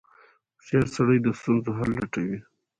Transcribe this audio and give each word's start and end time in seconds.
•هوښیار 0.57 0.85
سړی 0.95 1.17
د 1.21 1.27
ستونزو 1.39 1.71
حل 1.77 1.91
لټوي. 1.99 2.37